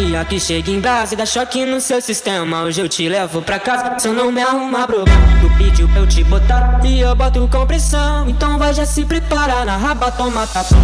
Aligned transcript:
Nia 0.00 0.24
que 0.24 0.40
chega 0.40 0.70
em 0.70 0.80
brasa 0.80 1.12
e 1.12 1.16
dá 1.16 1.26
choque 1.26 1.66
no 1.66 1.78
seu 1.78 2.00
sistema. 2.00 2.62
Hoje 2.62 2.80
eu 2.80 2.88
te 2.88 3.06
levo 3.06 3.42
pra 3.42 3.58
casa, 3.58 3.98
se 3.98 4.08
eu 4.08 4.14
não 4.14 4.32
me 4.32 4.40
arrumar 4.40 4.86
problema. 4.86 5.20
Tu 5.42 5.50
pediu 5.58 5.86
pra 5.90 5.98
eu 6.00 6.06
te 6.06 6.24
botar 6.24 6.80
e 6.82 7.00
eu 7.00 7.14
boto 7.14 7.46
com 7.48 7.66
pressão. 7.66 8.26
Então 8.26 8.58
vai 8.58 8.72
já 8.72 8.86
se 8.86 9.04
preparar 9.04 9.66
na 9.66 9.76
raba, 9.76 10.10
toma 10.10 10.46
tapa. 10.46 10.74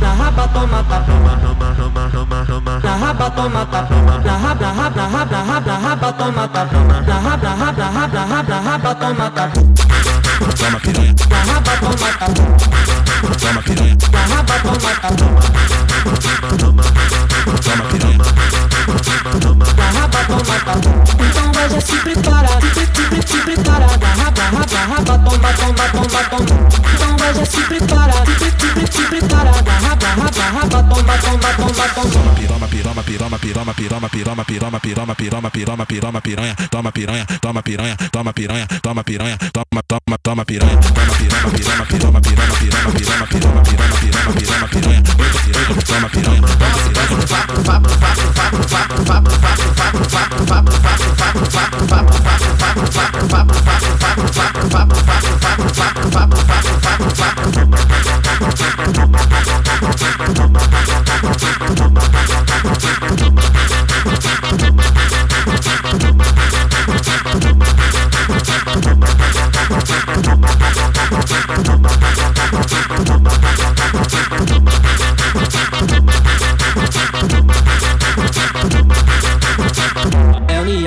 Na 0.00 0.12
raba, 0.14 0.48
toma 0.48 0.82
tapa. 0.82 1.12
Na 2.82 2.96
raba, 2.96 3.30
toma 3.30 3.64
tapa. 3.66 3.94
Na 4.24 4.36
raba, 4.36 4.60
na 4.60 4.72
raba, 4.72 4.96
na 4.96 5.06
raba, 5.06 5.30
na 5.30 5.42
raba, 5.44 5.60
na 5.60 5.78
raba, 5.78 6.12
toma 6.12 6.48
tapa. 6.48 6.76
Na 7.06 7.18
raba, 7.20 7.36
na 7.38 7.54
raba, 7.54 7.78
na 7.78 7.90
raba, 7.90 8.12
na 8.12 8.24
raba, 8.24 8.48
na 8.48 8.60
raba, 8.60 8.94
toma 8.96 9.30
tapa. 9.30 9.60
Na 11.30 11.38
raba, 11.52 11.72
toma 11.78 12.08
tapa. 12.18 12.42
Na 14.12 14.20
raba, 14.34 14.54
toma 14.58 14.90
tapa. 15.00 15.73
Se 27.46 27.60
preparar, 27.68 28.26
se. 28.38 28.54
Na 29.28 29.42
raba, 29.44 29.72
raba, 29.80 30.08
raba, 30.16 30.68
toma, 30.68 31.16
toma, 31.18 31.50
toma, 31.56 31.86
toma. 31.94 32.34
Piroma, 32.34 32.66
piroma, 32.68 33.02
piroma, 33.02 33.38
piroma, 33.38 33.72
piroma, 33.74 34.08
piroma, 34.08 34.44
piroma, 34.44 34.78
piroma, 34.80 35.14
piroma, 35.14 35.50
piroma, 35.50 35.86
piroma, 35.86 36.20
piranha, 36.20 36.54
toma 36.70 36.90
piranha, 36.92 37.26
toma 37.40 37.62
piranha, 37.62 37.96
toma 38.12 38.32
piranha, 38.32 38.66
toma 38.82 39.02
piranha, 39.04 39.38
toma, 39.52 39.82
toma, 39.86 40.18
toma 40.22 40.44
piranha, 40.44 40.80
toma 40.80 41.14
piroma, 41.18 41.50
piroma, 41.50 41.84
piroma, 41.86 42.20
piroma, 42.20 42.50
piroma, 42.58 42.90
piroma, 42.92 43.24
piroma, 43.24 43.62
piroma, 43.64 44.02
piroma, 44.02 44.32
piroma, 44.34 44.68
piranha, 44.68 45.02
oito 45.18 45.38
piranha, 45.44 45.82
toma 45.86 46.08
piranha, 46.08 46.40
toma 46.44 46.78
piranha. 54.74 55.13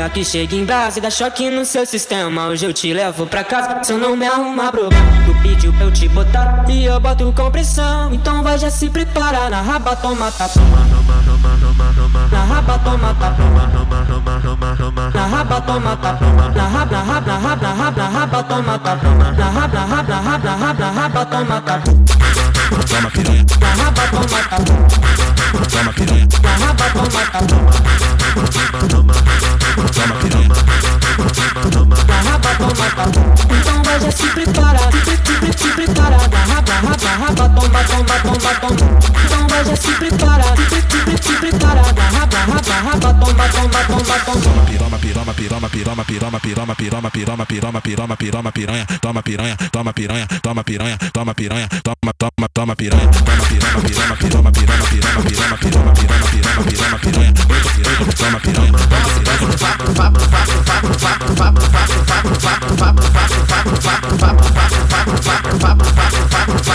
É 0.07 0.09
que 0.09 0.23
chega 0.23 0.55
em 0.55 0.63
brasa 0.63 0.99
e 0.99 1.01
dá 1.01 1.09
choque 1.09 1.49
no 1.49 1.65
seu 1.65 1.85
sistema. 1.85 2.47
Hoje 2.47 2.65
eu 2.65 2.71
te 2.71 2.93
levo 2.93 3.27
pra 3.27 3.43
casa, 3.43 3.83
se 3.83 3.91
eu 3.91 3.97
não 3.97 4.15
me 4.15 4.25
arrumar 4.25 4.71
problema. 4.71 5.05
Tu 5.25 5.35
pediu 5.41 5.73
pra 5.73 5.83
eu 5.83 5.91
te 5.91 6.07
botar 6.07 6.63
e 6.69 6.85
eu 6.85 6.97
boto 6.97 7.33
com 7.35 7.51
pressão. 7.51 8.13
Então 8.13 8.41
vai 8.41 8.57
já 8.57 8.69
se 8.69 8.89
preparar 8.89 9.49
na 9.49 9.61
raba, 9.61 9.97
toma 9.97 10.31
tapa. 10.31 10.61
Na 12.31 12.45
raba, 12.45 12.79
toma 12.79 13.13
tapa. 13.15 13.43
Na 15.13 15.25
raba, 15.25 15.59
toma 15.59 15.97
tapa. 15.97 16.25
Na 16.53 16.67
raba, 16.67 16.93
na 16.93 17.03
raba, 17.03 17.27
na 17.27 17.37
raba, 17.37 17.61
na 17.61 17.73
raba, 17.73 17.91
na 17.91 18.07
raba, 18.07 18.43
toma 18.43 18.79
tapa. 18.79 19.07
Na 19.37 19.49
raba, 19.49 19.67
na 19.67 19.85
raba, 19.85 20.07
na 20.07 20.21
raba, 20.21 20.43
na 20.43 20.55
raba, 20.55 20.73
na 20.79 20.91
raba, 21.01 21.25
toma 21.25 21.61
tapa. 21.61 22.46
Toma. 32.91 33.57
Então 33.59 33.83
vai 33.83 34.11
se 34.11 34.27
preparar, 34.27 34.91
se. 35.05 35.17
Na 35.87 36.43
raba, 36.45 36.73
raba, 36.81 37.09
raba, 37.17 37.49
toma, 37.49 37.83
toma, 37.83 38.19
toma, 38.19 38.53
toma. 38.55 38.75
Então 39.25 39.47
vai 39.47 39.63
se 39.75 39.91
preparar, 39.93 40.57
se, 40.57 40.81
se, 40.81 41.17
se, 41.17 41.23
se 41.23 41.33
preparar. 41.39 41.93
Na 41.93 42.09
raba, 42.19 42.37
raba, 42.37 42.75
raba, 42.81 43.13
toma, 43.13 43.47
toma, 43.49 43.83
toma, 43.85 44.19
toma. 44.25 44.65
Piroma, 44.65 44.97
piroma, 44.99 45.33
piroma, 45.33 45.69
piroma, 45.69 46.03
piroma, 46.05 46.75
piroma, 46.75 47.45
piroma, 47.45 47.81
piroma, 47.81 48.51
piranha, 48.51 48.85
toma 49.01 49.21
piranha, 49.23 49.57
toma 49.71 49.93
piranha, 49.93 50.27
toma 50.41 50.63
piranha, 50.63 50.97
toma 51.13 51.33
piranha, 51.33 51.67
toma, 51.83 52.13
toma, 52.17 52.47
toma 52.53 52.75
piranha, 52.75 53.07
toma 53.07 53.43
piroma, 53.47 53.81
piroma, 53.81 54.15
piroma, 54.17 54.51
piroma, 54.51 54.81
piroma, 54.81 55.23
piroma, 55.23 55.57
piroma, 55.57 55.93
piroma, 55.93 55.93
piroma, 55.93 56.63
piroma, 56.63 56.97
piranha, 56.99 57.33
oito 57.49 57.69
piranha, 57.75 58.13
toma 58.17 58.39
piranha. 58.39 59.16